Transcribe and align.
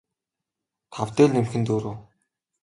тав 0.93 1.07
дээр 1.15 1.29
нэмэх 1.33 1.53
нь 1.59 1.67
дөрөв 1.67 1.97